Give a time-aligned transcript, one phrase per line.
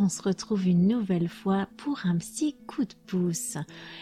[0.00, 3.58] On se retrouve une nouvelle fois pour un petit coup de pouce.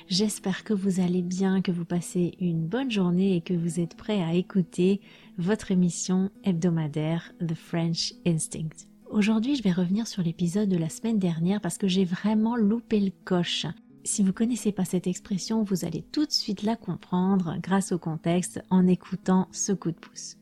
[0.06, 3.96] J'espère que vous allez bien, que vous passez une bonne journée et que vous êtes
[3.96, 5.00] prêts à écouter
[5.39, 8.86] votre émission hebdomadaire The French Instinct.
[9.11, 13.00] Aujourd'hui, je vais revenir sur l'épisode de la semaine dernière parce que j'ai vraiment loupé
[13.00, 13.67] le coche.
[14.04, 17.98] Si vous connaissez pas cette expression, vous allez tout de suite la comprendre grâce au
[17.98, 20.36] contexte en écoutant ce coup de pouce.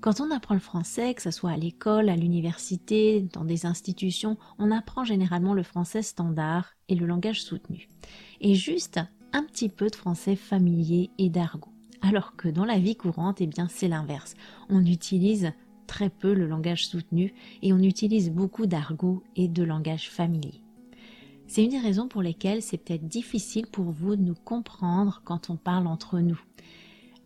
[0.00, 4.36] Quand on apprend le français, que ce soit à l'école, à l'université, dans des institutions,
[4.58, 7.88] on apprend généralement le français standard et le langage soutenu.
[8.40, 9.00] Et juste
[9.32, 11.72] un petit peu de français familier et d'argot.
[12.02, 14.34] Alors que dans la vie courante, eh bien, c'est l'inverse.
[14.68, 15.52] On utilise
[15.86, 20.62] très peu le langage soutenu et on utilise beaucoup d'argot et de langage familier.
[21.46, 25.48] C'est une des raisons pour lesquelles c'est peut-être difficile pour vous de nous comprendre quand
[25.48, 26.40] on parle entre nous.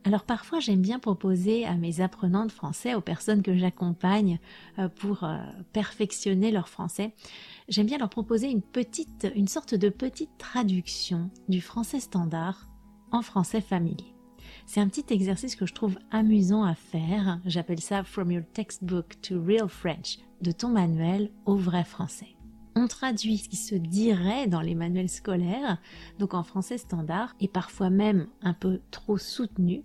[0.05, 4.39] Alors parfois j'aime bien proposer à mes apprenants de français, aux personnes que j'accompagne
[4.79, 5.37] euh, pour euh,
[5.73, 7.13] perfectionner leur français,
[7.69, 12.67] j'aime bien leur proposer une petite, une sorte de petite traduction du français standard
[13.13, 14.15] en français familier.
[14.65, 17.41] C'est un petit exercice que je trouve amusant à faire.
[17.45, 22.37] J'appelle ça From Your Textbook to Real French, de ton manuel au vrai français
[22.77, 25.79] on traduit ce qui se dirait dans les manuels scolaires,
[26.19, 29.83] donc en français standard, et parfois même un peu trop soutenu,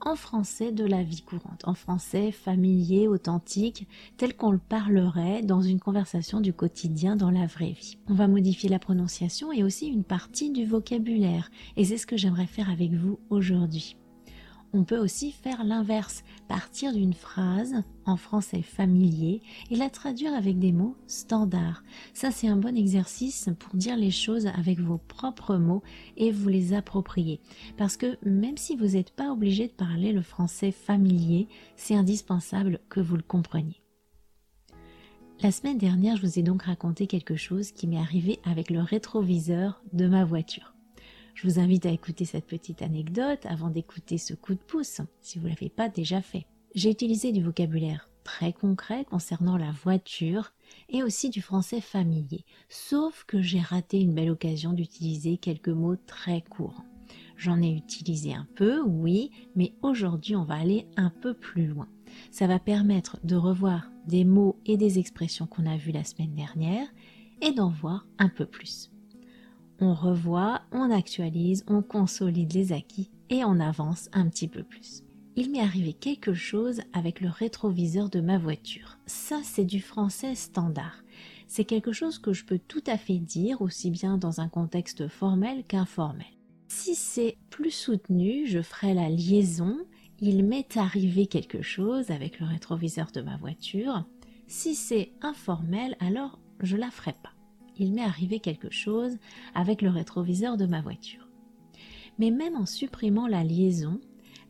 [0.00, 5.62] en français de la vie courante, en français familier, authentique, tel qu'on le parlerait dans
[5.62, 7.98] une conversation du quotidien dans la vraie vie.
[8.08, 12.16] On va modifier la prononciation et aussi une partie du vocabulaire, et c'est ce que
[12.16, 13.96] j'aimerais faire avec vous aujourd'hui.
[14.78, 20.58] On peut aussi faire l'inverse, partir d'une phrase en français familier et la traduire avec
[20.58, 21.82] des mots standards.
[22.12, 25.82] Ça, c'est un bon exercice pour dire les choses avec vos propres mots
[26.18, 27.40] et vous les approprier.
[27.78, 32.80] Parce que même si vous n'êtes pas obligé de parler le français familier, c'est indispensable
[32.90, 33.80] que vous le compreniez.
[35.40, 38.82] La semaine dernière, je vous ai donc raconté quelque chose qui m'est arrivé avec le
[38.82, 40.75] rétroviseur de ma voiture.
[41.36, 45.38] Je vous invite à écouter cette petite anecdote avant d'écouter ce coup de pouce, si
[45.38, 46.46] vous ne l'avez pas déjà fait.
[46.74, 50.54] J'ai utilisé du vocabulaire très concret concernant la voiture
[50.88, 55.96] et aussi du français familier, sauf que j'ai raté une belle occasion d'utiliser quelques mots
[56.06, 56.82] très courts.
[57.36, 61.88] J'en ai utilisé un peu, oui, mais aujourd'hui on va aller un peu plus loin.
[62.30, 66.34] Ça va permettre de revoir des mots et des expressions qu'on a vues la semaine
[66.34, 66.88] dernière
[67.42, 68.90] et d'en voir un peu plus
[69.80, 75.02] on revoit, on actualise, on consolide les acquis et on avance un petit peu plus.
[75.36, 78.96] Il m'est arrivé quelque chose avec le rétroviseur de ma voiture.
[79.06, 81.02] Ça, c'est du français standard.
[81.46, 85.08] C'est quelque chose que je peux tout à fait dire aussi bien dans un contexte
[85.08, 86.26] formel qu'informel.
[86.68, 89.76] Si c'est plus soutenu, je ferai la liaison.
[90.20, 94.06] Il m'est arrivé quelque chose avec le rétroviseur de ma voiture.
[94.46, 97.35] Si c'est informel, alors je la ferai pas
[97.78, 99.16] il m'est arrivé quelque chose
[99.54, 101.28] avec le rétroviseur de ma voiture.
[102.18, 104.00] Mais même en supprimant la liaison,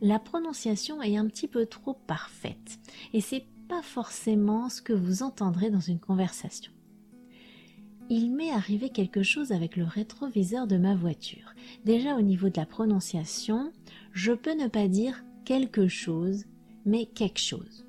[0.00, 2.78] la prononciation est un petit peu trop parfaite
[3.12, 6.72] et c'est pas forcément ce que vous entendrez dans une conversation.
[8.09, 11.54] Il m'est arrivé quelque chose avec le rétroviseur de ma voiture.
[11.84, 13.72] Déjà au niveau de la prononciation,
[14.12, 16.44] je peux ne pas dire quelque chose,
[16.84, 17.84] mais quelque chose.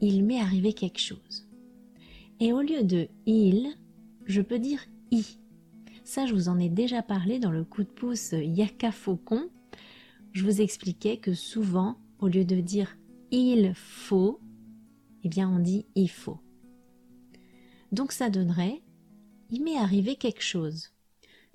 [0.00, 1.48] Il m'est arrivé quelque chose.
[2.40, 3.68] Et au lieu de il,
[4.26, 4.80] je peux dire
[5.10, 5.38] i.
[6.04, 9.48] Ça, je vous en ai déjà parlé dans le coup de pouce Yaka Faucon.
[10.32, 12.96] Je vous expliquais que souvent, au lieu de dire
[13.30, 14.40] il faut,
[15.22, 16.38] eh bien on dit il faut.
[17.92, 18.82] Donc ça donnerait
[19.50, 20.90] il m'est arrivé quelque chose.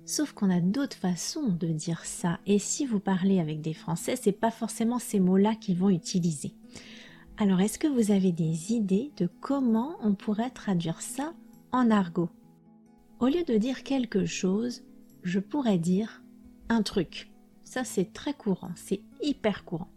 [0.06, 2.40] Sauf qu'on a d'autres façons de dire ça.
[2.46, 6.54] Et si vous parlez avec des Français, c'est pas forcément ces mots-là qu'ils vont utiliser.
[7.36, 11.34] Alors, est-ce que vous avez des idées de comment on pourrait traduire ça
[11.72, 12.30] en argot?
[13.20, 14.82] Au lieu de dire quelque chose,
[15.22, 16.22] je pourrais dire
[16.70, 17.30] un truc.
[17.64, 19.90] Ça, c'est très courant, c'est hyper courant.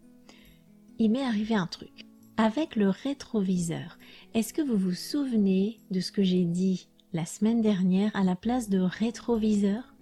[0.99, 2.05] Il m'est arrivé un truc.
[2.35, 3.97] Avec le rétroviseur,
[4.33, 8.35] est-ce que vous vous souvenez de ce que j'ai dit la semaine dernière à la
[8.35, 9.95] place de rétroviseur?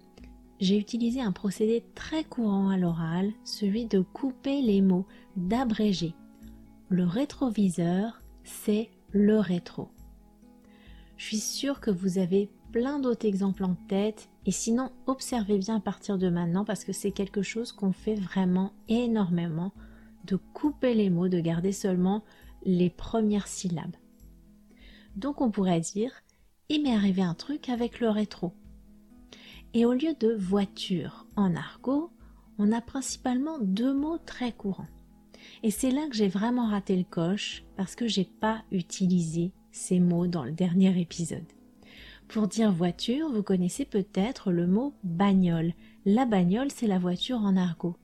[0.59, 6.15] J'ai utilisé un procédé très courant à l'oral, celui de couper les mots, d'abréger.
[6.89, 9.89] Le rétroviseur, c'est le rétro.
[11.17, 15.77] Je suis sûre que vous avez plein d'autres exemples en tête et sinon observez bien
[15.77, 19.73] à partir de maintenant parce que c'est quelque chose qu'on fait vraiment énormément
[20.25, 22.23] de couper les mots, de garder seulement
[22.63, 23.95] les premières syllabes.
[25.15, 26.11] Donc on pourrait dire
[26.69, 28.53] il m'est arrivé un truc avec le rétro.
[29.73, 32.11] Et au lieu de voiture en argot,
[32.57, 34.87] on a principalement deux mots très courants.
[35.63, 39.99] Et c'est là que j'ai vraiment raté le coche parce que j'ai pas utilisé ces
[39.99, 41.45] mots dans le dernier épisode.
[42.31, 45.73] Pour dire voiture, vous connaissez peut-être le mot bagnole.
[46.05, 47.97] La bagnole, c'est la voiture en argot.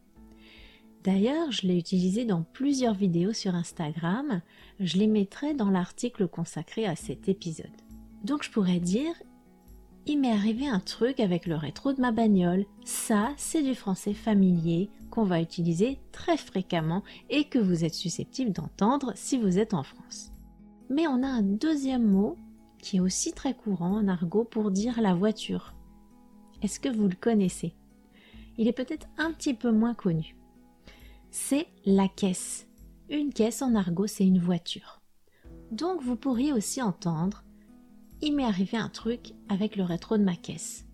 [1.06, 4.42] D'ailleurs, je l'ai utilisé dans plusieurs vidéos sur Instagram.
[4.82, 7.72] Je les mettrai dans l'article consacré à cet épisode.
[8.26, 9.14] Donc je pourrais dire
[10.06, 12.66] il m'est arrivé un truc avec le rétro de ma bagnole.
[12.84, 18.52] Ça, c'est du français familier qu'on va utiliser très fréquemment et que vous êtes susceptible
[18.52, 20.32] d'entendre si vous êtes en France.
[20.90, 22.38] Mais on a un deuxième mot
[22.80, 25.74] qui est aussi très courant en argot pour dire la voiture.
[26.62, 27.74] Est-ce que vous le connaissez?
[28.58, 30.36] Il est peut-être un petit peu moins connu.
[31.32, 32.68] C'est la caisse.
[33.10, 35.02] Une caisse en argot, c'est une voiture.
[35.72, 37.44] Donc vous pourriez aussi entendre
[38.22, 40.86] il m'est arrivé un truc avec le rétro de ma caisse.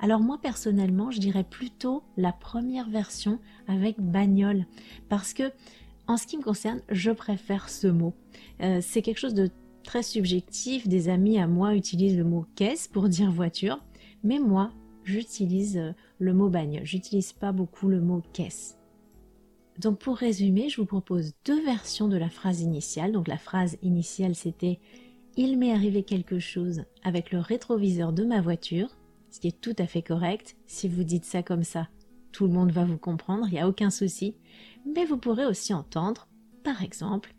[0.00, 4.66] Alors moi personnellement, je dirais plutôt la première version avec bagnole
[5.08, 5.52] parce que
[6.06, 8.14] en ce qui me concerne, je préfère ce mot.
[8.62, 9.50] Euh, c'est quelque chose de
[9.88, 10.86] très subjectif.
[10.86, 13.82] Des amis à moi utilisent le mot caisse pour dire voiture,
[14.22, 14.70] mais moi,
[15.02, 16.84] j'utilise euh, le mot bagnole.
[16.84, 18.76] J'utilise pas beaucoup le mot caisse.
[19.78, 23.12] Donc pour résumer, je vous propose deux versions de la phrase initiale.
[23.12, 24.78] Donc la phrase initiale c'était
[25.38, 28.90] il m'est arrivé quelque chose avec le rétroviseur de ma voiture,
[29.30, 30.56] ce qui est tout à fait correct.
[30.66, 31.88] Si vous dites ça comme ça,
[32.32, 34.36] tout le monde va vous comprendre, il n'y a aucun souci.
[34.84, 36.28] Mais vous pourrez aussi entendre,
[36.62, 37.34] par exemple,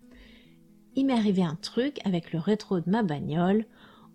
[0.96, 3.66] il m'est arrivé un truc avec le rétro de ma bagnole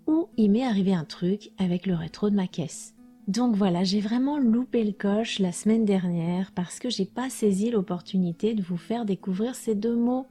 [0.07, 2.95] ou il m'est arrivé un truc avec le rétro de ma caisse.
[3.27, 7.71] Donc voilà, j'ai vraiment loupé le coche la semaine dernière parce que j'ai pas saisi
[7.71, 10.27] l'opportunité de vous faire découvrir ces deux mots.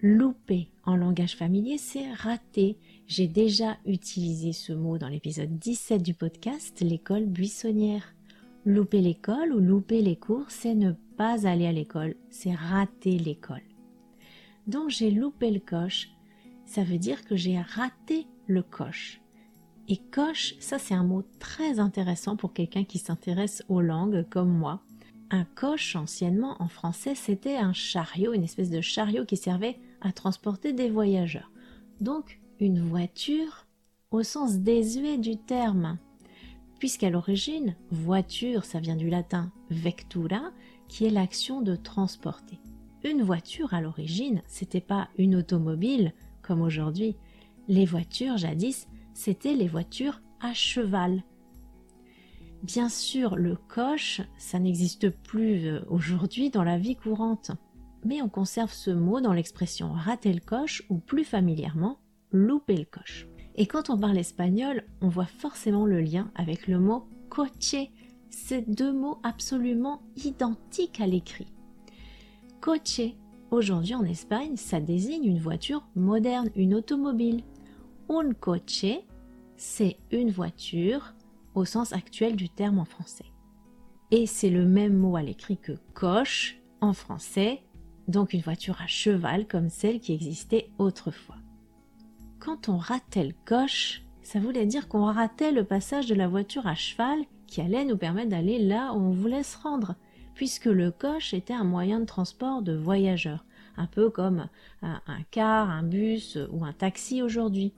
[0.00, 2.76] Louper en langage familier, c'est rater.
[3.08, 8.14] J'ai déjà utilisé ce mot dans l'épisode 17 du podcast, l'école buissonnière.
[8.64, 13.71] Louper l'école ou louper les cours, c'est ne pas aller à l'école, c'est rater l'école.
[14.66, 16.10] Donc j'ai loupé le coche,
[16.64, 19.20] ça veut dire que j'ai raté le coche.
[19.88, 24.52] Et coche, ça c'est un mot très intéressant pour quelqu'un qui s'intéresse aux langues comme
[24.52, 24.80] moi.
[25.30, 30.12] Un coche, anciennement en français, c'était un chariot, une espèce de chariot qui servait à
[30.12, 31.50] transporter des voyageurs.
[32.00, 33.66] Donc une voiture
[34.10, 35.98] au sens désuet du terme.
[36.78, 40.52] Puisqu'à l'origine, voiture, ça vient du latin vectura,
[40.88, 42.58] qui est l'action de transporter.
[43.04, 46.12] Une voiture à l'origine, c'était pas une automobile
[46.42, 47.16] comme aujourd'hui.
[47.68, 51.22] Les voitures jadis, c'était les voitures à cheval.
[52.62, 57.50] Bien sûr, le coche, ça n'existe plus euh, aujourd'hui dans la vie courante
[58.04, 61.98] mais on conserve ce mot dans l'expression rater le coche ou plus familièrement
[62.32, 63.28] louper le coche.
[63.54, 67.76] Et quand on parle espagnol, on voit forcément le lien avec le mot coche.
[68.30, 71.52] Ces deux mots absolument identiques à l'écrit.
[72.62, 73.00] Coche,
[73.50, 77.42] aujourd'hui en Espagne, ça désigne une voiture moderne, une automobile.
[78.08, 78.86] Un coche,
[79.56, 81.12] c'est une voiture
[81.56, 83.26] au sens actuel du terme en français.
[84.12, 87.64] Et c'est le même mot à l'écrit que coche en français
[88.06, 91.38] donc une voiture à cheval comme celle qui existait autrefois.
[92.38, 96.68] Quand on ratait le coche, ça voulait dire qu'on ratait le passage de la voiture
[96.68, 99.96] à cheval qui allait nous permettre d'aller là où on voulait se rendre,
[100.34, 103.44] puisque le coche était un moyen de transport de voyageurs,
[103.76, 104.48] un peu comme
[104.82, 107.72] un, car, un bus ou un taxi aujourd'hui.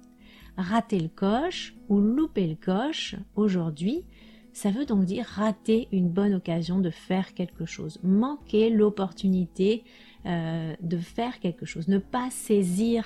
[0.56, 4.04] Rater le coche ou louper le coche aujourd'hui,
[4.52, 9.82] ça veut donc dire rater une bonne occasion de faire quelque chose, manquer l'opportunité
[10.26, 13.04] euh, de faire quelque chose, ne pas saisir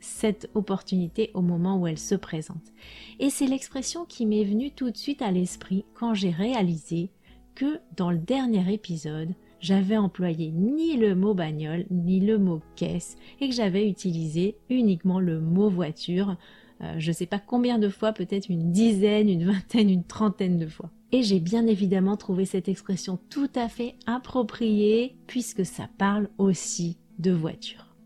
[0.00, 2.72] cette opportunité au moment où elle se présente.
[3.18, 7.10] Et c'est l'expression qui m'est venue tout de suite à l'esprit quand j'ai réalisé
[7.56, 13.16] que dans le dernier épisode, j'avais employé ni le mot bagnole ni le mot caisse
[13.40, 16.36] et que j'avais utilisé uniquement le mot voiture.
[16.82, 20.58] Euh, je ne sais pas combien de fois, peut-être une dizaine, une vingtaine, une trentaine
[20.58, 20.90] de fois.
[21.10, 26.98] Et j'ai bien évidemment trouvé cette expression tout à fait appropriée puisque ça parle aussi
[27.18, 27.96] de voiture.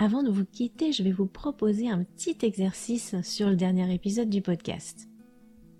[0.00, 4.28] Avant de vous quitter, je vais vous proposer un petit exercice sur le dernier épisode
[4.28, 5.08] du podcast.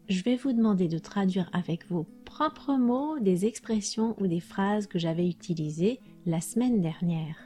[0.08, 4.86] Je vais vous demander de traduire avec vos propres mots des expressions ou des phrases
[4.86, 7.36] que j'avais utilisées la semaine dernière.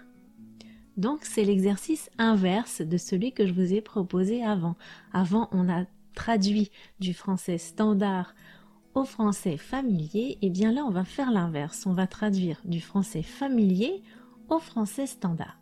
[0.97, 4.77] Donc c'est l'exercice inverse de celui que je vous ai proposé avant.
[5.13, 8.35] Avant, on a traduit du français standard
[8.95, 13.23] au français familier, et bien là on va faire l'inverse, on va traduire du français
[13.23, 14.03] familier
[14.49, 15.61] au français standard.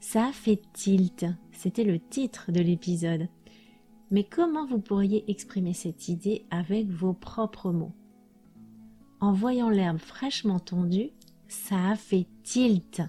[0.00, 3.28] Ça fait tilt, c'était le titre de l'épisode.
[4.10, 7.92] Mais comment vous pourriez exprimer cette idée avec vos propres mots?
[9.20, 11.10] En voyant l'herbe fraîchement tondue,
[11.48, 13.02] ça a fait tilt.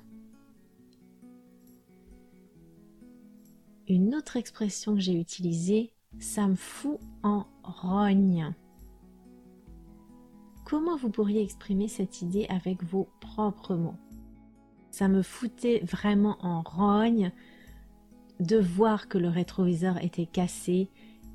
[3.87, 8.53] Une autre expression que j'ai utilisée, ça me fout en rogne.
[10.65, 13.95] Comment vous pourriez exprimer cette idée avec vos propres mots?
[14.91, 17.31] Ça me foutait vraiment en rogne
[18.39, 20.89] de voir que le rétroviseur était cassé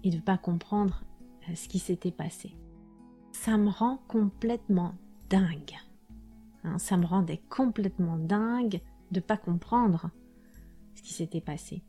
[0.04, 1.02] et de ne pas comprendre
[1.48, 2.54] euh, ce qui s'était passé.
[3.32, 4.94] Ça me rend complètement
[5.30, 5.76] dingue.
[6.64, 8.80] Hein, ça me rendait complètement dingue
[9.10, 10.10] de ne pas comprendre
[10.94, 11.82] ce qui s'était passé.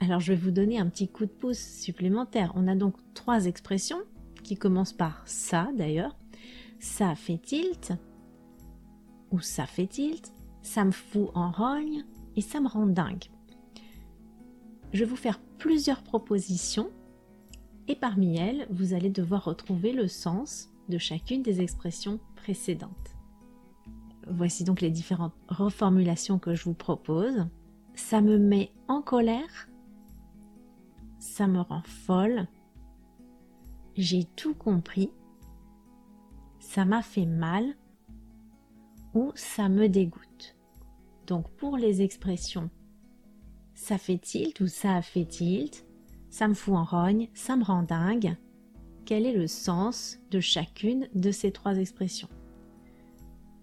[0.00, 2.52] Alors je vais vous donner un petit coup de pouce supplémentaire.
[2.56, 4.02] On a donc trois expressions
[4.42, 6.16] qui commencent par ça d'ailleurs.
[6.80, 7.92] Ça fait tilt
[9.30, 10.32] ou ça fait tilt,
[10.62, 13.31] ça me fout en rogne et ça me rend dingue.
[14.92, 16.90] Je vais vous faire plusieurs propositions
[17.88, 23.16] et parmi elles, vous allez devoir retrouver le sens de chacune des expressions précédentes.
[24.28, 27.46] Voici donc les différentes reformulations que je vous propose.
[27.94, 29.68] Ça me met en colère
[31.22, 32.48] ça me rend folle,
[33.94, 35.12] j'ai tout compris,
[36.58, 37.76] ça m'a fait mal
[39.14, 40.56] ou ça me dégoûte.
[41.28, 42.70] Donc pour les expressions
[43.74, 45.86] ça fait tilt ou ça a fait tilt,
[46.30, 48.36] ça me fout en rogne, ça me rend dingue,
[49.04, 52.28] quel est le sens de chacune de ces trois expressions?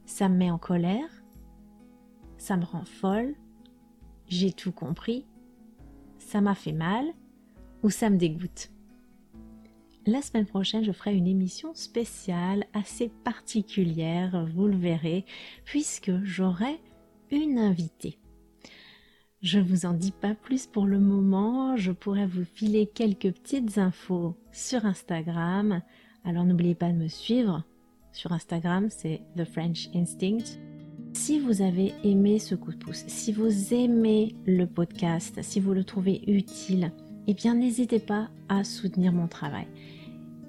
[0.06, 1.24] Ça me met en colère,
[2.38, 3.36] ça me rend folle,
[4.28, 5.25] j'ai tout compris,
[6.20, 7.06] ça m'a fait mal?
[7.82, 8.72] Ou ça me dégoûte?
[10.06, 15.25] La semaine prochaine, je ferai une émission spéciale assez particulière, vous le verrez,
[15.66, 16.82] puisque j'aurai
[17.32, 18.20] une invitée.
[19.41, 23.77] Je vous en dis pas plus pour le moment, je pourrais vous filer quelques petites
[23.77, 25.81] infos sur Instagram.
[26.25, 27.63] Alors n'oubliez pas de me suivre.
[28.12, 30.60] Sur Instagram, c'est The French Instinct.
[31.13, 35.74] Si vous avez aimé ce coup de pouce, si vous aimez le podcast, si vous
[35.74, 36.91] le trouvez utile,
[37.27, 39.67] eh bien n'hésitez pas à soutenir mon travail.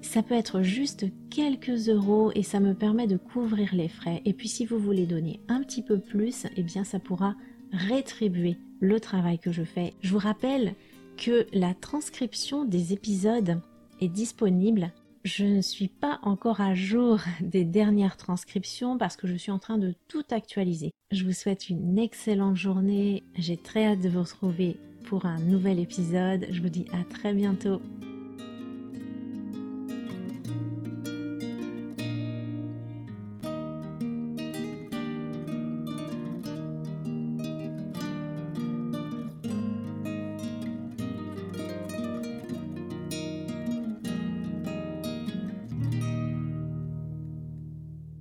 [0.01, 4.21] Ça peut être juste quelques euros et ça me permet de couvrir les frais.
[4.25, 7.35] Et puis si vous voulez donner un petit peu plus, eh bien ça pourra
[7.71, 9.93] rétribuer le travail que je fais.
[10.01, 10.75] Je vous rappelle
[11.15, 13.61] que la transcription des épisodes
[14.01, 14.91] est disponible.
[15.23, 19.59] Je ne suis pas encore à jour des dernières transcriptions parce que je suis en
[19.59, 20.91] train de tout actualiser.
[21.11, 23.23] Je vous souhaite une excellente journée.
[23.37, 26.47] J'ai très hâte de vous retrouver pour un nouvel épisode.
[26.49, 27.81] Je vous dis à très bientôt.